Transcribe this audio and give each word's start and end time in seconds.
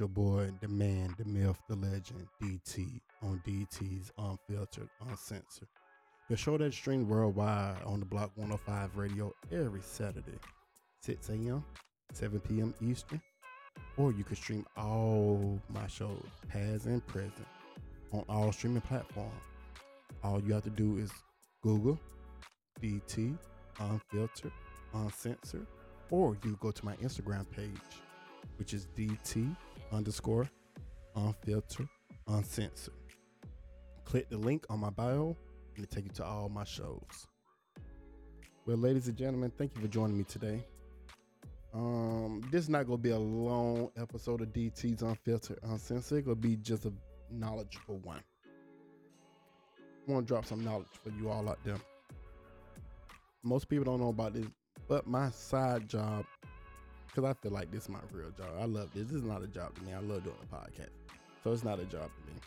Your 0.00 0.08
boy, 0.08 0.50
the 0.62 0.68
man, 0.68 1.14
the 1.18 1.26
myth, 1.26 1.58
the 1.68 1.76
legend, 1.76 2.26
DT 2.42 3.02
on 3.20 3.42
DT's 3.46 4.10
Unfiltered, 4.16 4.88
Uncensored. 5.06 5.68
The 6.30 6.38
show 6.38 6.56
that 6.56 6.72
streams 6.72 7.06
worldwide 7.06 7.82
on 7.84 8.00
the 8.00 8.06
Block 8.06 8.30
105 8.36 8.96
radio 8.96 9.30
every 9.52 9.82
Saturday, 9.82 10.38
6 11.02 11.28
a.m., 11.28 11.62
7 12.14 12.40
p.m. 12.40 12.72
Eastern. 12.80 13.20
Or 13.98 14.10
you 14.10 14.24
can 14.24 14.36
stream 14.36 14.64
all 14.74 15.60
my 15.68 15.86
shows, 15.86 16.24
past 16.48 16.86
and 16.86 17.06
present, 17.06 17.46
on 18.10 18.24
all 18.26 18.52
streaming 18.52 18.80
platforms. 18.80 19.34
All 20.24 20.40
you 20.40 20.54
have 20.54 20.64
to 20.64 20.70
do 20.70 20.96
is 20.96 21.10
Google 21.62 22.00
DT 22.82 23.36
Unfiltered, 23.78 24.52
Uncensored, 24.94 25.66
or 26.10 26.38
you 26.42 26.56
go 26.58 26.70
to 26.70 26.84
my 26.86 26.96
Instagram 26.96 27.44
page 27.50 27.76
which 28.60 28.74
is 28.74 28.86
DT 28.96 29.56
underscore 29.92 30.48
unfiltered 31.16 31.88
uncensored. 32.28 32.94
Click 34.04 34.28
the 34.28 34.36
link 34.38 34.66
on 34.70 34.80
my 34.80 34.90
bio 34.90 35.36
and 35.76 35.84
it 35.84 35.90
take 35.90 36.04
you 36.04 36.10
to 36.10 36.24
all 36.24 36.48
my 36.48 36.64
shows. 36.64 37.26
Well, 38.66 38.76
ladies 38.76 39.08
and 39.08 39.16
gentlemen, 39.16 39.52
thank 39.56 39.74
you 39.74 39.80
for 39.80 39.88
joining 39.88 40.18
me 40.18 40.24
today. 40.24 40.64
Um, 41.72 42.42
this 42.50 42.64
is 42.64 42.68
not 42.68 42.86
gonna 42.86 42.98
be 42.98 43.10
a 43.10 43.18
long 43.18 43.90
episode 43.96 44.40
of 44.40 44.48
DT's 44.48 45.02
Unfiltered 45.02 45.58
Uncensored. 45.62 46.18
It's 46.18 46.26
gonna 46.26 46.34
be 46.36 46.56
just 46.56 46.84
a 46.84 46.92
knowledgeable 47.30 47.98
one. 47.98 48.22
I 49.78 50.12
want 50.12 50.26
to 50.26 50.28
drop 50.28 50.44
some 50.44 50.64
knowledge 50.64 50.88
for 51.02 51.10
you 51.10 51.30
all 51.30 51.48
out 51.48 51.58
there. 51.64 51.78
Most 53.42 53.68
people 53.68 53.84
don't 53.84 54.00
know 54.00 54.08
about 54.08 54.34
this, 54.34 54.46
but 54.88 55.06
my 55.06 55.30
side 55.30 55.88
job 55.88 56.24
because 57.10 57.28
I 57.28 57.32
feel 57.34 57.52
like 57.52 57.70
this 57.70 57.84
is 57.84 57.88
my 57.88 57.98
real 58.12 58.30
job. 58.30 58.48
I 58.58 58.64
love 58.64 58.90
this. 58.94 59.08
This 59.08 59.16
is 59.16 59.22
not 59.24 59.42
a 59.42 59.46
job 59.46 59.74
to 59.74 59.82
me. 59.82 59.92
I 59.92 60.00
love 60.00 60.24
doing 60.24 60.36
a 60.42 60.54
podcast, 60.54 60.90
so 61.42 61.52
it's 61.52 61.64
not 61.64 61.80
a 61.80 61.84
job 61.84 62.10
to 62.10 62.32
me. 62.32 62.38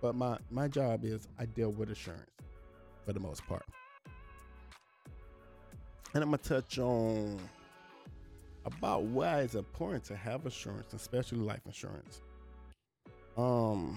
But 0.00 0.14
my 0.14 0.38
my 0.50 0.68
job 0.68 1.04
is 1.04 1.28
I 1.38 1.46
deal 1.46 1.72
with 1.72 1.88
insurance 1.88 2.30
for 3.04 3.12
the 3.12 3.20
most 3.20 3.46
part, 3.46 3.64
and 6.14 6.22
I'm 6.22 6.30
gonna 6.30 6.38
touch 6.38 6.78
on 6.78 7.40
about 8.64 9.04
why 9.04 9.40
it's 9.40 9.54
important 9.54 10.04
to 10.04 10.16
have 10.16 10.44
insurance, 10.44 10.92
especially 10.92 11.38
life 11.38 11.62
insurance. 11.66 12.22
Um, 13.36 13.96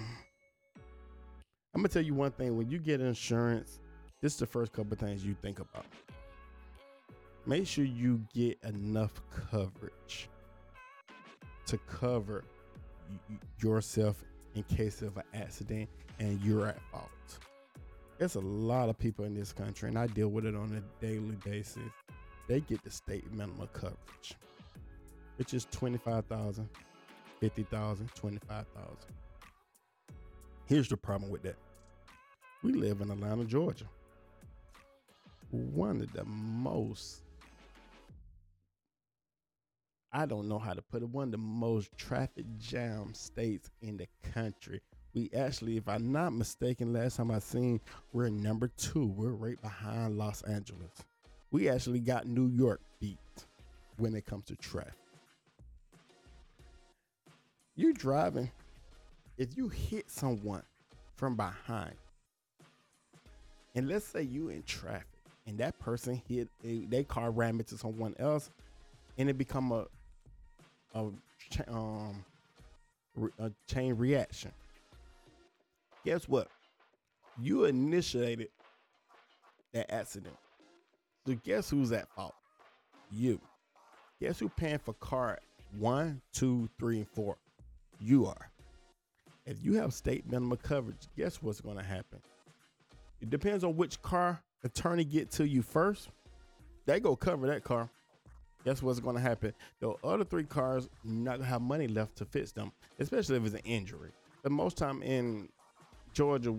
I'm 1.74 1.82
gonna 1.82 1.90
tell 1.90 2.02
you 2.02 2.14
one 2.14 2.32
thing: 2.32 2.58
when 2.58 2.70
you 2.70 2.80
get 2.80 3.02
insurance, 3.02 3.80
this 4.22 4.34
is 4.34 4.40
the 4.40 4.48
first 4.48 4.72
couple 4.74 4.98
things 4.98 5.24
you 5.24 5.36
think 5.42 5.60
about 5.60 5.86
make 7.46 7.68
sure 7.68 7.86
you 7.86 8.22
get 8.34 8.58
enough 8.64 9.22
coverage 9.50 10.30
to 11.66 11.78
cover 11.80 12.44
yourself 13.62 14.24
in 14.56 14.64
case 14.64 15.02
of 15.02 15.18
an 15.18 15.24
accident 15.34 15.90
and 16.20 16.42
you're 16.42 16.68
at 16.68 16.80
fault. 16.92 17.10
There's 18.18 18.36
a 18.36 18.42
lot 18.42 18.90
of 18.90 18.98
people 19.00 19.24
in 19.26 19.34
this 19.34 19.54
country, 19.54 19.88
and 19.88 19.98
I 19.98 20.08
deal 20.08 20.28
with 20.28 20.46
it 20.46 20.56
on 20.56 20.74
a 20.76 21.06
daily 21.06 21.38
basis. 21.46 21.84
They 22.48 22.60
get 22.60 22.84
the 22.84 22.92
state 22.92 23.32
minimum 23.32 23.70
coverage, 23.72 24.36
which 25.38 25.54
is 25.54 25.66
25,000, 25.72 26.68
50,000, 27.40 28.10
25,000. 28.16 28.98
Here's 30.66 30.90
the 30.90 30.98
problem 30.98 31.32
with 31.32 31.44
that. 31.44 31.56
We 32.62 32.74
live 32.74 33.00
in 33.00 33.10
Atlanta, 33.10 33.46
Georgia. 33.46 33.86
One 35.52 36.02
of 36.02 36.12
the 36.12 36.26
most 36.26 37.24
I 40.12 40.26
don't 40.26 40.48
know 40.48 40.58
how 40.58 40.74
to 40.74 40.82
put 40.82 41.04
it, 41.04 41.10
one 41.10 41.26
of 41.26 41.32
the 41.32 41.38
most 41.38 41.96
traffic 41.98 42.46
jam 42.58 43.14
states 43.14 43.70
in 43.82 43.98
the 43.98 44.08
country. 44.34 44.82
We 45.14 45.30
actually, 45.36 45.78
if 45.78 45.88
I'm 45.88 46.12
not 46.12 46.34
mistaken, 46.34 46.94
last 46.94 47.18
time 47.18 47.32
I 47.32 47.40
seen, 47.40 47.80
we're 48.14 48.30
number 48.30 48.70
two. 48.70 49.08
We're 49.08 49.32
right 49.32 49.62
behind 49.62 50.18
Los 50.18 50.42
Angeles. 50.44 50.92
We 51.52 51.70
actually 51.70 52.00
got 52.00 52.28
New 52.28 52.48
York 52.48 52.82
beat 53.00 53.18
when 53.98 54.16
it 54.16 54.26
comes 54.26 54.46
to 54.46 54.56
traffic. 54.56 54.94
You 57.76 57.94
driving, 57.94 58.52
if 59.38 59.56
you 59.56 59.70
hit 59.70 60.12
someone 60.12 60.64
from 61.16 61.36
behind, 61.36 61.96
and 63.76 63.88
let's 63.88 64.06
say 64.06 64.24
you 64.24 64.50
in 64.50 64.64
traffic 64.64 65.08
and 65.48 65.58
that 65.60 65.78
person 65.80 66.22
hit 66.28 66.50
a, 66.64 66.86
their 66.86 67.04
car 67.04 67.32
ram 67.32 67.60
into 67.60 67.78
someone 67.78 68.16
else, 68.20 68.52
and 69.18 69.30
it 69.30 69.38
become 69.38 69.72
a 69.72 69.86
a, 70.94 71.10
um, 71.68 72.24
a 73.40 73.52
chain 73.68 73.96
reaction. 73.96 74.52
Guess 76.06 76.28
what? 76.28 76.48
You 77.42 77.66
initiated 77.66 78.50
that 79.74 79.92
accident. 79.94 80.36
So 81.28 81.36
guess 81.44 81.70
who's 81.70 81.92
at 81.92 82.10
fault? 82.10 82.36
You. 83.12 83.40
Guess 84.22 84.40
who 84.40 84.50
paying 84.50 84.80
for 84.80 84.94
car 84.96 85.40
one, 85.78 86.22
two, 86.34 86.70
three, 86.80 86.98
and 86.98 87.08
four? 87.10 87.38
You 88.00 88.26
are. 88.26 88.50
If 89.46 89.64
you 89.64 89.76
have 89.76 89.94
state 89.94 90.30
minimum 90.30 90.58
coverage, 90.62 91.08
guess 91.18 91.42
what's 91.42 91.62
going 91.62 91.78
to 91.78 91.84
happen? 91.84 92.20
It 93.22 93.30
depends 93.30 93.64
on 93.64 93.76
which 93.76 94.02
car 94.02 94.42
attorney 94.64 95.04
get 95.04 95.32
to 95.32 95.48
you 95.48 95.62
first. 95.62 96.10
They 96.86 97.00
go 97.00 97.16
cover 97.16 97.48
that 97.48 97.64
car 97.64 97.90
guess 98.64 98.82
what's 98.82 99.00
going 99.00 99.16
to 99.16 99.22
happen? 99.22 99.54
The 99.80 99.94
other 100.04 100.24
three 100.24 100.44
cars 100.44 100.90
not 101.04 101.40
to 101.40 101.46
have 101.46 101.62
money 101.62 101.88
left 101.88 102.18
to 102.18 102.26
fix 102.26 102.52
them, 102.52 102.72
especially 103.00 103.38
if 103.38 103.46
it's 103.46 103.56
an 103.56 103.62
injury. 103.64 104.12
But 104.44 104.52
most 104.52 104.78
time 104.78 105.02
in 105.04 105.50
Georgia, 106.14 106.56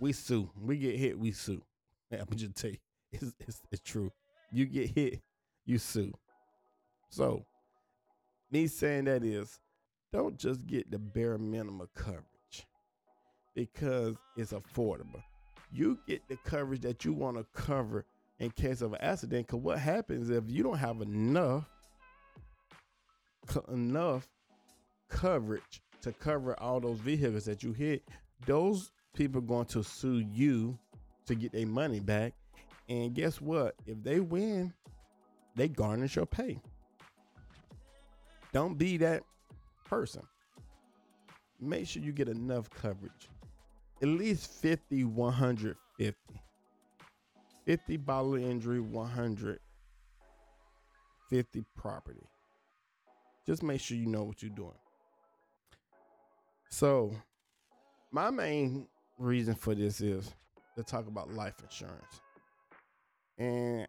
we 0.00 0.12
sue. 0.12 0.50
We 0.60 0.76
get 0.76 0.96
hit, 0.96 1.18
we 1.18 1.32
sue. 1.32 1.62
I'm 2.10 2.26
just 2.34 2.54
tell 2.56 2.70
you, 2.70 2.78
it's, 3.12 3.32
it's, 3.40 3.62
it's 3.70 3.82
true. 3.82 4.10
You 4.50 4.66
get 4.66 4.90
hit, 4.90 5.20
you 5.64 5.78
sue. 5.78 6.12
So, 7.08 7.44
me 8.50 8.66
saying 8.66 9.04
that 9.04 9.24
is, 9.24 9.58
don't 10.12 10.36
just 10.36 10.66
get 10.66 10.90
the 10.90 10.98
bare 10.98 11.38
minimum 11.38 11.88
coverage 11.94 12.66
because 13.54 14.16
it's 14.36 14.52
affordable. 14.52 15.22
You 15.70 15.98
get 16.06 16.20
the 16.28 16.36
coverage 16.44 16.82
that 16.82 17.04
you 17.04 17.14
want 17.14 17.38
to 17.38 17.46
cover 17.54 18.04
in 18.42 18.50
case 18.50 18.82
of 18.82 18.92
an 18.92 19.00
accident. 19.00 19.46
Because 19.46 19.60
what 19.60 19.78
happens 19.78 20.28
if 20.28 20.44
you 20.48 20.62
don't 20.62 20.78
have 20.78 21.00
enough 21.00 21.64
enough 23.72 24.28
coverage 25.08 25.82
to 26.00 26.12
cover 26.12 26.58
all 26.60 26.80
those 26.80 26.98
vehicles 26.98 27.44
that 27.44 27.62
you 27.62 27.72
hit? 27.72 28.02
Those 28.44 28.90
people 29.14 29.38
are 29.38 29.46
going 29.46 29.66
to 29.66 29.84
sue 29.84 30.26
you 30.32 30.76
to 31.26 31.34
get 31.36 31.52
their 31.52 31.66
money 31.66 32.00
back. 32.00 32.34
And 32.88 33.14
guess 33.14 33.40
what? 33.40 33.76
If 33.86 34.02
they 34.02 34.18
win, 34.18 34.74
they 35.54 35.68
garnish 35.68 36.16
your 36.16 36.26
pay. 36.26 36.60
Don't 38.52 38.76
be 38.76 38.96
that 38.98 39.22
person. 39.84 40.22
Make 41.60 41.86
sure 41.86 42.02
you 42.02 42.12
get 42.12 42.28
enough 42.28 42.68
coverage. 42.70 43.28
At 44.02 44.08
least 44.08 44.50
50, 44.50 45.04
150. 45.04 46.42
50 47.64 47.96
bodily 47.98 48.44
injury, 48.44 48.80
100 48.80 49.58
50 51.32 51.64
property. 51.74 52.26
Just 53.46 53.62
make 53.62 53.80
sure 53.80 53.96
you 53.96 54.06
know 54.06 54.22
what 54.22 54.42
you're 54.42 54.50
doing. 54.50 54.76
So, 56.68 57.10
my 58.10 58.28
main 58.28 58.86
reason 59.18 59.54
for 59.54 59.74
this 59.74 60.02
is 60.02 60.30
to 60.76 60.82
talk 60.82 61.06
about 61.06 61.32
life 61.32 61.54
insurance. 61.62 62.20
And 63.38 63.86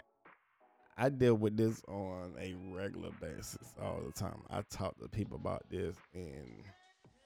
I 0.97 1.09
deal 1.09 1.35
with 1.35 1.57
this 1.57 1.83
on 1.89 2.33
a 2.39 2.55
regular 2.73 3.11
basis 3.19 3.75
all 3.81 3.99
the 4.05 4.13
time. 4.13 4.41
I 4.49 4.61
talk 4.69 4.97
to 5.01 5.09
people 5.09 5.35
about 5.35 5.63
this, 5.69 5.97
and 6.13 6.63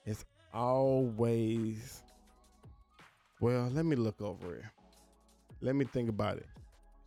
it's 0.04 0.26
always, 0.52 2.02
well, 3.40 3.70
let 3.72 3.86
me 3.86 3.96
look 3.96 4.20
over 4.20 4.56
it 4.56 4.66
let 5.62 5.76
me 5.76 5.86
think 5.86 6.10
about 6.10 6.38
it. 6.38 6.48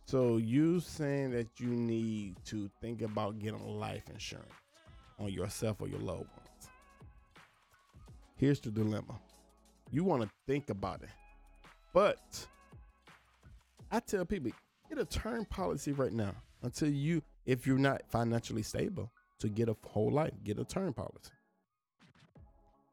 So 0.05 0.37
you 0.37 0.79
saying 0.79 1.31
that 1.31 1.47
you 1.59 1.67
need 1.67 2.35
to 2.45 2.69
think 2.81 3.01
about 3.01 3.39
getting 3.39 3.65
life 3.79 4.03
insurance 4.09 4.51
on 5.19 5.31
yourself 5.31 5.81
or 5.81 5.87
your 5.87 5.99
loved 5.99 6.29
ones. 6.37 6.69
Here's 8.35 8.59
the 8.59 8.71
dilemma. 8.71 9.19
You 9.91 10.03
want 10.03 10.23
to 10.23 10.29
think 10.47 10.69
about 10.69 11.03
it. 11.03 11.09
But 11.93 12.47
I 13.91 13.99
tell 13.99 14.25
people, 14.25 14.51
get 14.89 14.97
a 14.97 15.05
term 15.05 15.45
policy 15.45 15.91
right 15.91 16.13
now 16.13 16.33
until 16.63 16.89
you, 16.89 17.21
if 17.45 17.67
you're 17.67 17.77
not 17.77 18.01
financially 18.09 18.63
stable, 18.63 19.11
to 19.39 19.49
get 19.49 19.69
a 19.69 19.75
whole 19.87 20.11
life, 20.11 20.33
get 20.43 20.59
a 20.59 20.63
term 20.65 20.93
policy. 20.93 21.31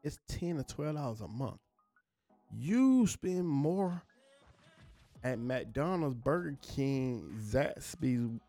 It's 0.03 0.19
10 0.27 0.57
or 0.59 0.63
12 0.63 0.95
dollars 0.95 1.21
a 1.21 1.27
month. 1.27 1.59
You 2.51 3.05
spend 3.07 3.47
more 3.47 4.01
at 5.23 5.39
McDonald's, 5.39 6.15
Burger 6.15 6.57
King, 6.61 7.39
Zaxby's, 7.39 8.39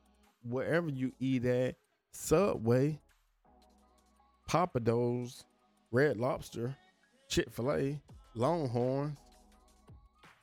wherever 0.43 0.89
you 0.89 1.13
eat 1.19 1.45
at, 1.45 1.77
Subway, 2.13 3.01
Pappadeaux, 4.49 5.45
Red 5.91 6.17
Lobster, 6.17 6.77
Chick 7.29 7.51
fil 7.51 7.73
A, 7.73 8.01
Longhorns 8.35 9.17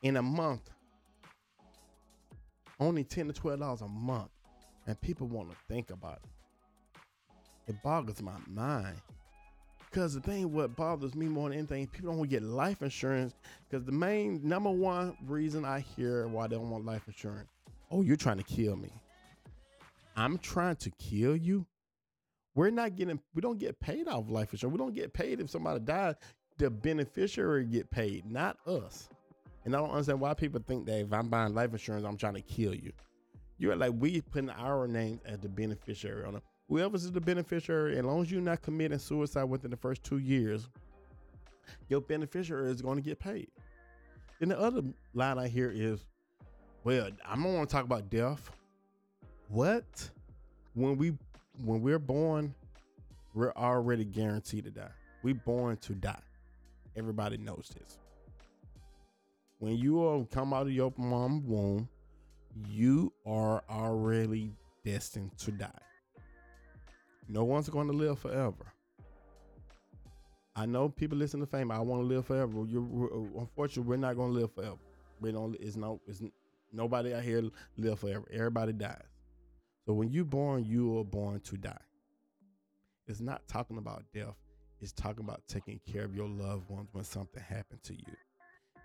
in 0.02 0.18
a 0.18 0.22
month. 0.22 0.70
Only 2.80 3.04
10 3.04 3.28
to 3.28 3.34
$12 3.34 3.82
a 3.82 3.88
month. 3.88 4.30
And 4.86 5.00
people 5.02 5.28
want 5.28 5.50
to 5.50 5.58
think 5.68 5.90
about 5.90 6.20
it. 6.24 7.72
It 7.72 7.84
boggles 7.84 8.22
my 8.22 8.38
mind. 8.48 9.02
Because 9.90 10.14
the 10.14 10.20
thing 10.20 10.52
what 10.52 10.76
bothers 10.76 11.16
me 11.16 11.28
more 11.28 11.50
than 11.50 11.60
anything, 11.60 11.88
people 11.88 12.10
don't 12.10 12.20
want 12.20 12.30
to 12.30 12.36
get 12.36 12.44
life 12.44 12.82
insurance. 12.82 13.34
Because 13.70 13.86
the 13.86 13.92
main 13.92 14.42
number 14.44 14.70
one 14.70 15.16
reason 15.26 15.66
I 15.66 15.80
hear 15.80 16.28
why 16.28 16.48
they 16.48 16.56
don't 16.56 16.70
want 16.70 16.86
life 16.86 17.04
insurance, 17.08 17.50
oh, 17.90 18.02
you're 18.02 18.18
trying 18.18 18.38
to 18.38 18.44
kill 18.44 18.76
me. 18.76 18.92
I'm 20.16 20.38
trying 20.40 20.76
to 20.78 20.90
kill 20.92 21.36
you. 21.36 21.66
We're 22.56 22.72
not 22.72 22.96
getting, 22.96 23.20
we 23.36 23.42
don't 23.42 23.60
get 23.60 23.80
paid 23.80 24.08
off 24.08 24.30
life 24.30 24.52
insurance. 24.52 24.74
We 24.74 24.84
don't 24.84 24.96
get 24.96 25.14
paid 25.14 25.40
if 25.40 25.50
somebody 25.50 25.80
dies. 25.80 26.16
The 26.58 26.70
beneficiary 26.70 27.66
get 27.66 27.90
paid, 27.92 28.30
not 28.30 28.58
us. 28.66 29.10
And 29.64 29.76
I 29.76 29.80
don't 29.80 29.92
understand 29.92 30.20
why 30.20 30.34
people 30.34 30.62
think 30.66 30.86
that 30.88 31.00
if 31.00 31.14
I'm 31.14 31.28
buying 31.28 31.54
life 31.54 31.72
insurance, 31.72 32.06
I'm 32.06 32.18
trying 32.18 32.34
to 32.34 32.42
kill 32.42 32.74
you. 32.74 32.92
You're 33.60 33.76
like 33.76 33.94
we 33.98 34.22
putting 34.22 34.50
our 34.50 34.88
name 34.88 35.20
as 35.26 35.40
the 35.40 35.50
beneficiary 35.50 36.26
on 36.26 36.36
it. 36.36 36.44
Whoever's 36.70 37.10
the 37.10 37.22
beneficiary, 37.22 37.98
as 37.98 38.04
long 38.04 38.22
as 38.22 38.32
you're 38.32 38.42
not 38.42 38.62
committing 38.62 39.00
suicide 39.00 39.46
within 39.46 39.72
the 39.72 39.78
first 39.78 40.04
two 40.04 40.18
years, 40.18 40.68
your 41.88 42.02
beneficiary 42.02 42.72
is 42.72 42.82
going 42.82 42.98
to 42.98 43.02
get 43.02 43.20
paid. 43.20 43.48
Then 44.40 44.50
the 44.50 44.60
other 44.60 44.82
line 45.14 45.40
I 45.40 45.48
hear 45.48 45.72
is, 45.74 46.06
well, 46.84 47.10
I 47.26 47.36
don't 47.36 47.54
want 47.54 47.70
to 47.70 47.74
talk 47.74 47.86
about 47.86 48.10
death. 48.10 48.52
What? 49.48 50.10
When 50.74 50.98
we 50.98 51.14
when 51.64 51.82
we're 51.82 52.00
born, 52.00 52.54
we're 53.34 53.54
already 53.54 54.06
guaranteed 54.06 54.66
to 54.66 54.72
die. 54.72 54.92
We're 55.24 55.36
born 55.36 55.78
to 55.78 55.94
die. 55.94 56.22
Everybody 56.96 57.38
knows 57.38 57.72
this. 57.78 57.98
When 59.60 59.76
you 59.78 60.28
come 60.32 60.54
out 60.54 60.68
of 60.68 60.72
your 60.72 60.94
mom's 60.98 61.44
womb, 61.46 61.90
you 62.68 63.12
are 63.26 63.64
already 63.70 64.52
destined 64.86 65.36
to 65.40 65.52
die. 65.52 65.70
No 67.28 67.44
one's 67.44 67.70
going 67.70 67.88
to 67.88 67.94
live 67.94 68.20
forever. 68.20 68.74
I 70.56 70.66
know 70.66 70.90
people 70.90 71.18
listen 71.18 71.40
to 71.40 71.46
fame. 71.46 71.72
I 71.72 71.80
want 71.80 72.02
to 72.02 72.08
live 72.08 72.26
forever. 72.26 72.66
You, 72.68 73.34
uh, 73.36 73.40
unfortunately, 73.42 73.90
we're 73.90 73.98
not 73.98 74.16
going 74.16 74.34
to 74.34 74.40
live 74.40 74.54
forever. 74.54 74.78
We 75.22 75.32
don't. 75.32 75.56
It's 75.60 75.76
no. 75.76 76.02
It's 76.08 76.22
nobody 76.72 77.14
out 77.14 77.24
here 77.24 77.44
live 77.78 78.00
forever. 78.00 78.26
Everybody 78.32 78.74
dies. 78.74 79.04
So 79.86 79.94
when 79.94 80.10
you're 80.12 80.26
born, 80.26 80.66
you 80.66 81.00
are 81.00 81.04
born 81.04 81.40
to 81.42 81.58
die. 81.58 81.78
It's 83.08 83.22
not 83.22 83.48
talking 83.48 83.78
about 83.78 84.04
death. 84.14 84.36
It's 84.82 84.92
talking 84.92 85.24
about 85.24 85.42
taking 85.48 85.80
care 85.92 86.04
of 86.04 86.16
your 86.16 86.28
loved 86.28 86.70
ones 86.70 86.90
when 86.92 87.04
something 87.04 87.42
happened 87.42 87.84
to 87.84 87.94
you. 87.94 88.16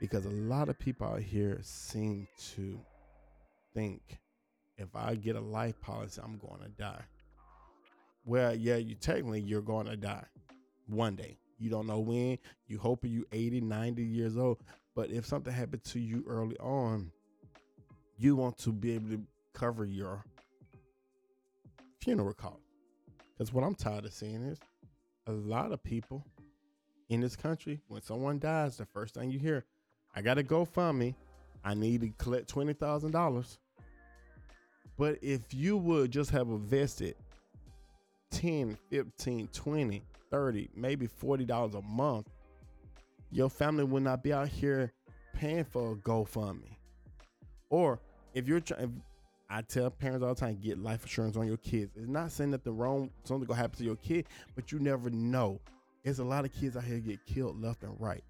Because 0.01 0.27
a 0.27 0.31
lot 0.31 0.69
of 0.69 0.79
people 0.79 1.07
out 1.07 1.21
here 1.21 1.59
seem 1.63 2.27
to 2.55 2.79
think 3.75 4.21
if 4.77 4.95
I 4.95 5.15
get 5.15 5.37
a 5.37 5.41
life 5.41 5.81
policy, 5.81 6.21
I'm 6.23 6.39
going 6.39 6.61
to 6.63 6.69
die. 6.69 7.03
Well, 8.25 8.55
yeah, 8.55 8.77
you 8.77 8.95
technically 8.95 9.41
you're 9.41 9.63
going 9.63 9.87
to 9.87 9.97
die 9.97 10.25
one 10.87 11.17
day. 11.17 11.39
You 11.59 11.71
don't 11.71 11.87
know 11.87 12.01
when. 12.01 12.39
You 12.67 12.79
hope 12.79 13.05
you 13.05 13.27
80, 13.33 13.61
90 13.61 14.03
years 14.03 14.37
old. 14.37 14.59
But 14.95 15.11
if 15.11 15.27
something 15.27 15.53
happened 15.53 15.85
to 15.85 16.01
you 16.01 16.25
early 16.29 16.57
on, 16.59 17.11
you 18.17 18.37
want 18.37 18.59
to 18.59 18.73
be 18.73 18.95
able 18.95 19.11
to 19.11 19.23
cover 19.53 19.85
your 19.85 20.25
funeral 22.01 22.35
cost. 22.35 22.63
Because 23.33 23.53
what 23.53 23.65
I'm 23.65 23.75
tired 23.75 24.05
of 24.05 24.13
seeing 24.13 24.43
is 24.43 24.59
a 25.27 25.33
lot 25.33 25.73
of 25.73 25.83
people 25.83 26.25
in 27.09 27.21
this 27.21 27.37
country, 27.37 27.81
when 27.89 28.03
someone 28.03 28.39
dies, 28.39 28.77
the 28.77 28.87
first 28.87 29.15
thing 29.15 29.31
you 29.31 29.39
hear, 29.39 29.65
I 30.15 30.23
got 30.23 30.35
to 30.35 30.43
go 30.43 30.65
fund 30.65 30.99
me. 30.99 31.15
I 31.65 31.75
need 31.75 32.01
to 32.01 32.09
collect 32.19 32.49
twenty 32.49 32.73
thousand 32.73 33.13
dollars. 33.13 33.59
But 34.97 35.19
if 35.23 35.53
you 35.53 35.77
would 35.77 36.11
just 36.11 36.31
have 36.31 36.49
a 36.49 36.55
invested 36.55 37.17
10, 38.33 38.77
15, 38.91 39.49
20, 39.49 40.03
30, 40.31 40.71
maybe 40.75 41.07
$40 41.07 41.75
a 41.75 41.83
month, 41.83 42.29
your 43.31 43.49
family 43.49 43.85
would 43.85 44.03
not 44.03 44.23
be 44.23 44.33
out 44.33 44.49
here 44.49 44.93
paying 45.35 45.65
for 45.65 45.93
a 45.93 45.97
GoFundMe. 45.97 46.77
Or 47.71 48.01
if 48.35 48.49
you're 48.49 48.61
trying, 48.61 49.03
I 49.49 49.63
tell 49.63 49.91
parents 49.91 50.25
all 50.25 50.35
the 50.35 50.41
time, 50.41 50.59
get 50.61 50.79
life 50.79 51.03
insurance 51.03 51.37
on 51.37 51.47
your 51.47 51.59
kids. 51.59 51.93
It's 51.97 52.09
not 52.09 52.31
saying 52.33 52.51
that 52.53 52.65
the 52.65 52.73
wrong 52.73 53.11
something 53.25 53.47
gonna 53.47 53.61
happen 53.61 53.79
to 53.79 53.85
your 53.85 53.97
kid, 53.97 54.27
but 54.55 54.73
you 54.73 54.79
never 54.79 55.11
know. 55.11 55.61
There's 56.03 56.19
a 56.19 56.25
lot 56.25 56.45
of 56.45 56.53
kids 56.53 56.77
out 56.77 56.85
here 56.85 56.99
get 56.99 57.25
killed 57.27 57.63
left 57.63 57.83
and 57.83 57.95
right. 58.01 58.25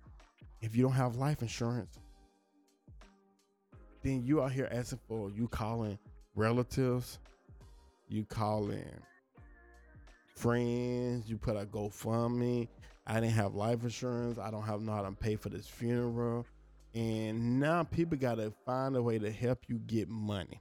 If 0.61 0.77
you 0.77 0.83
don't 0.83 0.93
have 0.93 1.17
life 1.17 1.43
insurance, 1.43 1.99
then 4.03 4.25
you 4.25 4.43
out 4.43 4.53
here 4.53 4.69
asking 4.71 5.01
for 5.09 5.31
you 5.31 5.49
calling 5.49 5.99
relatives, 6.35 7.19
you 8.09 8.25
calling 8.25 8.85
friends, 10.35 11.29
you 11.29 11.39
put 11.39 11.57
a 11.57 11.67
GoFundMe. 11.67 12.69
I 13.07 13.15
didn't 13.21 13.33
have 13.33 13.55
life 13.55 13.83
insurance. 13.83 14.39
I 14.39 14.51
don't 14.51 14.63
have 14.63 14.81
know 14.81 14.93
how 14.93 15.03
to 15.03 15.13
pay 15.13 15.37
for 15.37 15.49
this 15.49 15.67
funeral. 15.67 16.47
And 16.95 17.59
now 17.59 17.85
people 17.85 18.19
gotta 18.19 18.53
find 18.67 18.97
a 18.97 19.03
way 19.03 19.19
to 19.19 19.31
help 19.31 19.61
you 19.69 19.79
get 19.79 20.09
money. 20.09 20.61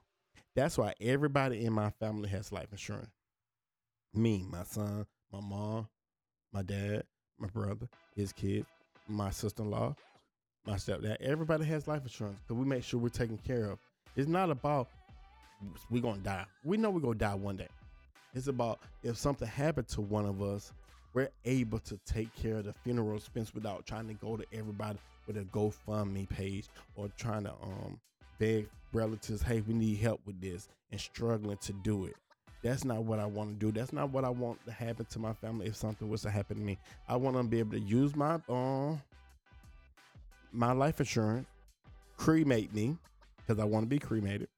That's 0.54 0.76
why 0.76 0.94
everybody 1.00 1.64
in 1.64 1.72
my 1.72 1.90
family 1.90 2.28
has 2.30 2.52
life 2.52 2.68
insurance. 2.72 3.10
Me, 4.14 4.44
my 4.50 4.64
son, 4.64 5.06
my 5.32 5.40
mom, 5.40 5.88
my 6.52 6.62
dad, 6.62 7.04
my 7.38 7.48
brother, 7.48 7.88
his 8.14 8.32
kids, 8.32 8.66
my 9.08 9.30
sister-in-law, 9.30 9.94
my 10.66 10.74
stepdad. 10.74 11.16
Everybody 11.20 11.64
has 11.66 11.88
life 11.88 12.02
insurance 12.02 12.38
because 12.46 12.58
we 12.58 12.66
make 12.66 12.84
sure 12.84 13.00
we're 13.00 13.08
taken 13.08 13.38
care 13.38 13.70
of. 13.70 13.78
It's 14.16 14.28
not 14.28 14.50
about 14.50 14.88
we're 15.90 16.02
gonna 16.02 16.18
die. 16.18 16.46
We 16.64 16.76
know 16.76 16.90
we're 16.90 17.00
gonna 17.00 17.14
die 17.14 17.34
one 17.34 17.56
day. 17.56 17.68
It's 18.34 18.46
about 18.46 18.80
if 19.02 19.16
something 19.16 19.48
happened 19.48 19.88
to 19.88 20.00
one 20.00 20.26
of 20.26 20.42
us, 20.42 20.72
we're 21.14 21.28
able 21.44 21.78
to 21.80 21.98
take 22.06 22.34
care 22.34 22.56
of 22.56 22.64
the 22.64 22.72
funeral 22.72 23.16
expense 23.16 23.54
without 23.54 23.86
trying 23.86 24.08
to 24.08 24.14
go 24.14 24.36
to 24.36 24.44
everybody 24.52 24.98
with 25.26 25.36
a 25.36 25.42
GoFundMe 25.44 26.28
page 26.28 26.66
or 26.96 27.08
trying 27.16 27.44
to 27.44 27.52
um 27.62 28.00
beg 28.38 28.68
relatives, 28.92 29.42
hey, 29.42 29.60
we 29.60 29.74
need 29.74 29.98
help 29.98 30.20
with 30.26 30.40
this 30.40 30.68
and 30.90 31.00
struggling 31.00 31.58
to 31.58 31.72
do 31.72 32.06
it. 32.06 32.16
That's 32.62 32.84
not 32.84 33.04
what 33.04 33.18
I 33.18 33.26
want 33.26 33.58
to 33.58 33.66
do. 33.66 33.72
That's 33.72 33.92
not 33.92 34.10
what 34.10 34.24
I 34.24 34.30
want 34.30 34.64
to 34.66 34.72
happen 34.72 35.04
to 35.06 35.18
my 35.18 35.32
family 35.32 35.66
if 35.66 35.76
something 35.76 36.08
was 36.08 36.22
to 36.22 36.30
happen 36.30 36.56
to 36.56 36.62
me. 36.62 36.78
I 37.08 37.16
want 37.16 37.36
to 37.36 37.42
be 37.42 37.58
able 37.58 37.72
to 37.72 37.80
use 37.80 38.16
my 38.16 38.38
um 38.48 39.00
my 40.52 40.72
life 40.72 41.00
insurance, 41.00 41.46
cremate 42.16 42.72
me 42.74 42.96
because 43.36 43.60
I 43.60 43.64
want 43.64 43.84
to 43.84 43.88
be 43.88 43.98
cremated, 43.98 44.48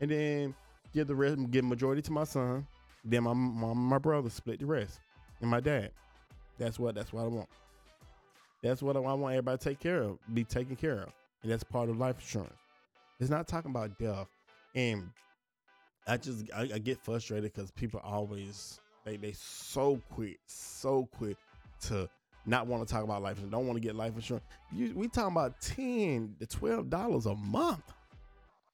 and 0.00 0.10
then 0.10 0.54
give 0.92 1.08
the 1.08 1.14
rest, 1.14 1.38
give 1.50 1.64
majority 1.64 2.02
to 2.02 2.12
my 2.12 2.24
son. 2.24 2.66
Then 3.06 3.22
my 3.22 3.32
mom, 3.32 3.78
my 3.78 3.98
brother 3.98 4.28
split 4.28 4.58
the 4.58 4.66
rest, 4.66 5.00
and 5.40 5.48
my 5.48 5.60
dad. 5.60 5.92
That's 6.58 6.78
what 6.78 6.94
that's 6.96 7.12
what 7.12 7.24
I 7.24 7.28
want. 7.28 7.48
That's 8.62 8.82
what 8.82 8.96
I 8.96 9.00
want 9.00 9.34
everybody 9.34 9.58
to 9.58 9.64
take 9.64 9.78
care 9.78 10.02
of, 10.02 10.18
be 10.34 10.42
taken 10.42 10.74
care 10.74 11.02
of, 11.02 11.12
and 11.42 11.52
that's 11.52 11.62
part 11.62 11.88
of 11.88 11.98
life 11.98 12.16
insurance. 12.18 12.58
It's 13.20 13.30
not 13.30 13.46
talking 13.46 13.70
about 13.70 13.96
death, 13.98 14.26
and 14.74 15.08
I 16.06 16.16
just 16.16 16.50
I, 16.54 16.62
I 16.62 16.78
get 16.78 16.98
frustrated 16.98 17.52
because 17.52 17.70
people 17.70 18.00
always 18.02 18.80
they 19.04 19.16
they 19.16 19.32
so 19.32 20.00
quick, 20.10 20.38
so 20.46 21.08
quick 21.16 21.36
to 21.82 22.08
not 22.44 22.66
want 22.66 22.86
to 22.86 22.92
talk 22.92 23.04
about 23.04 23.22
life 23.22 23.36
insurance, 23.36 23.52
don't 23.52 23.66
want 23.66 23.76
to 23.76 23.86
get 23.86 23.94
life 23.94 24.14
insurance. 24.16 24.44
You, 24.72 24.92
we 24.96 25.06
talking 25.06 25.32
about 25.32 25.60
ten 25.60 26.34
to 26.40 26.46
twelve 26.46 26.90
dollars 26.90 27.26
a 27.26 27.36
month 27.36 27.92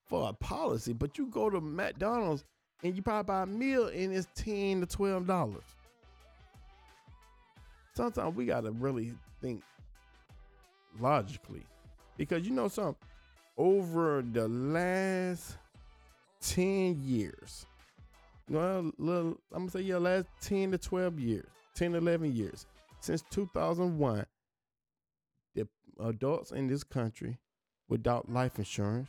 for 0.06 0.28
a 0.28 0.32
policy, 0.32 0.94
but 0.94 1.18
you 1.18 1.26
go 1.26 1.50
to 1.50 1.60
McDonald's 1.60 2.44
and 2.82 2.96
you 2.96 3.02
probably 3.02 3.26
buy 3.26 3.42
a 3.42 3.46
meal 3.46 3.86
and 3.86 4.12
it's 4.12 4.26
ten 4.34 4.80
to 4.80 4.86
twelve 4.86 5.26
dollars. 5.26 5.62
Sometimes 7.94 8.34
we 8.34 8.46
gotta 8.46 8.70
really 8.70 9.12
think 9.40 9.62
logically, 10.98 11.62
because 12.16 12.46
you 12.46 12.52
know 12.52 12.68
something. 12.68 12.96
Over 13.58 14.24
the 14.32 14.48
last 14.48 15.58
ten 16.40 16.98
years, 17.02 17.66
well, 18.48 18.90
little, 18.98 19.38
I'm 19.52 19.66
gonna 19.66 19.70
say 19.70 19.80
yeah, 19.80 19.98
last 19.98 20.26
ten 20.40 20.72
to 20.72 20.78
twelve 20.78 21.18
years, 21.20 21.46
10, 21.74 21.94
11 21.94 22.34
years, 22.34 22.66
since 23.00 23.22
2001, 23.30 24.26
the 25.54 25.68
adults 26.00 26.52
in 26.52 26.66
this 26.66 26.84
country 26.84 27.38
without 27.88 28.30
life 28.30 28.58
insurance 28.58 29.08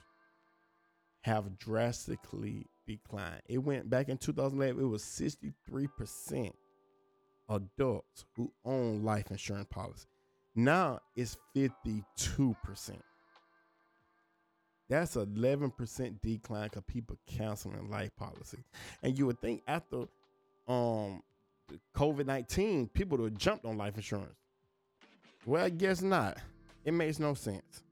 have 1.21 1.57
drastically 1.57 2.65
declined. 2.87 3.41
It 3.47 3.59
went 3.59 3.89
back 3.89 4.09
in 4.09 4.17
2011, 4.17 4.81
it 4.81 4.87
was 4.87 5.03
63% 5.03 6.51
adults 7.49 8.25
who 8.35 8.51
own 8.65 9.03
life 9.03 9.31
insurance 9.31 9.67
policy. 9.69 10.07
Now 10.55 10.99
it's 11.15 11.37
52%. 11.55 12.03
That's 14.89 15.15
11% 15.15 16.21
decline 16.21 16.63
because 16.65 16.83
people 16.85 17.17
canceling 17.25 17.89
life 17.89 18.11
policies. 18.15 18.63
And 19.01 19.17
you 19.17 19.25
would 19.25 19.39
think 19.41 19.63
after 19.67 20.05
um 20.67 21.23
COVID 21.95 22.25
nineteen, 22.25 22.87
people 22.87 23.17
would 23.17 23.31
have 23.31 23.39
jumped 23.39 23.65
on 23.65 23.77
life 23.77 23.95
insurance. 23.95 24.35
Well, 25.45 25.65
I 25.65 25.69
guess 25.69 26.01
not. 26.01 26.37
It 26.85 26.93
makes 26.93 27.19
no 27.19 27.33
sense. 27.33 27.83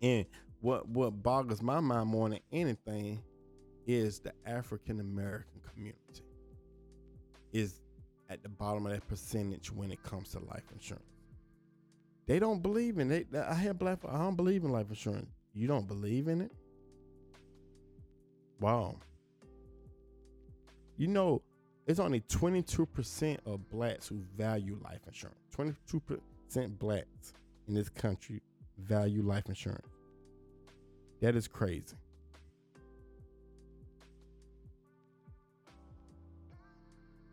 And 0.00 0.26
what 0.60 0.88
what 0.88 1.22
boggles 1.22 1.62
my 1.62 1.80
mind 1.80 2.08
more 2.08 2.28
than 2.28 2.40
anything 2.52 3.22
is 3.88 4.20
the 4.20 4.32
African 4.46 5.00
American 5.00 5.60
community 5.72 6.22
is 7.52 7.80
at 8.28 8.42
the 8.42 8.48
bottom 8.48 8.86
of 8.86 8.92
that 8.92 9.08
percentage 9.08 9.72
when 9.72 9.90
it 9.90 10.00
comes 10.02 10.28
to 10.32 10.38
life 10.40 10.64
insurance. 10.72 11.02
They 12.26 12.38
don't 12.38 12.62
believe 12.62 12.98
in 12.98 13.10
it. 13.10 13.28
I 13.34 13.54
have 13.54 13.78
black. 13.78 14.00
I 14.06 14.18
don't 14.18 14.36
believe 14.36 14.62
in 14.62 14.70
life 14.70 14.90
insurance. 14.90 15.30
You 15.54 15.66
don't 15.66 15.88
believe 15.88 16.28
in 16.28 16.42
it? 16.42 16.52
Wow. 18.60 18.96
You 20.98 21.06
know, 21.06 21.40
it's 21.86 21.98
only 21.98 22.20
22% 22.20 23.38
of 23.46 23.70
blacks 23.70 24.06
who 24.08 24.20
value 24.36 24.78
life 24.84 25.00
insurance. 25.06 25.38
22% 25.56 26.78
blacks 26.78 27.32
in 27.66 27.74
this 27.74 27.88
country 27.88 28.42
value 28.78 29.22
life 29.22 29.48
insurance. 29.48 29.88
That 31.22 31.34
is 31.34 31.48
crazy. 31.48 31.96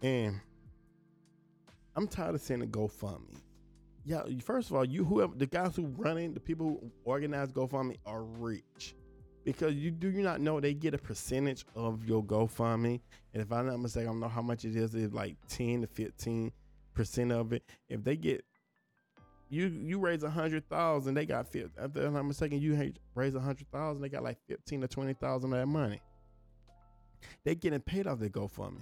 And 0.06 0.40
I'm 1.96 2.08
tired 2.08 2.36
of 2.36 2.42
seeing 2.42 2.60
the 2.60 2.68
GoFundMe. 2.68 3.42
Yeah, 4.04 4.22
first 4.44 4.70
of 4.70 4.76
all, 4.76 4.86
you 4.86 5.04
whoever 5.04 5.34
the 5.36 5.48
guys 5.48 5.76
who 5.76 5.88
running, 5.98 6.36
the 6.36 6.40
people 6.40 6.68
who 6.68 6.92
organize 7.06 7.52
GoFundMe 7.52 7.98
are 8.06 8.22
rich. 8.24 8.94
Because 9.46 9.74
you 9.74 9.90
do 9.90 10.12
you 10.12 10.22
not 10.22 10.42
know 10.42 10.60
they 10.60 10.76
get 10.76 10.94
a 10.94 11.00
percentage 11.00 11.66
of 11.76 12.06
your 12.06 12.24
GoFundMe. 12.24 13.02
And 13.34 13.42
if 13.42 13.52
I'm 13.52 13.66
not 13.66 13.80
mistaken, 13.80 14.10
I 14.10 14.12
don't 14.12 14.20
know 14.20 14.28
how 14.28 14.44
much 14.44 14.64
it 14.64 14.76
is, 14.76 14.94
it's 14.94 15.12
like 15.12 15.38
10 15.48 15.82
to 15.82 15.88
15 15.88 16.52
percent 16.94 17.32
of 17.32 17.52
it. 17.52 17.64
If 17.90 18.04
they 18.04 18.16
get 18.16 18.46
you 19.50 19.66
you 19.66 19.98
raise 19.98 20.22
a 20.22 20.30
hundred 20.30 20.70
thousand, 20.70 21.16
they 21.16 21.26
got 21.26 21.48
fifty. 21.48 21.72
If 21.82 21.98
I'm 21.98 22.28
mistaken, 22.28 22.62
you 22.62 22.94
raise 23.16 23.34
a 23.34 23.40
hundred 23.40 23.72
thousand, 23.72 24.04
they 24.04 24.10
got 24.10 24.22
like 24.22 24.38
fifteen 24.48 24.82
to 24.82 24.88
twenty 24.88 25.14
thousand 25.14 25.52
of 25.52 25.60
that 25.60 25.66
money. 25.66 26.00
They 27.44 27.56
getting 27.56 27.80
paid 27.80 28.06
off 28.06 28.20
their 28.20 28.30
GoFundMe 28.30 28.82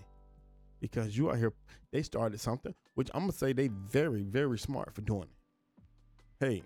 because 0.84 1.18
you 1.18 1.30
are 1.30 1.38
here. 1.38 1.54
They 1.94 2.02
started 2.02 2.42
something, 2.42 2.76
which 2.96 3.10
I'm 3.14 3.22
gonna 3.22 3.32
say 3.32 3.54
they 3.54 3.70
very, 3.70 4.22
very 4.22 4.60
smart 4.60 4.94
for 4.94 5.00
doing 5.00 5.30
it. 5.30 6.46
Hey, 6.46 6.64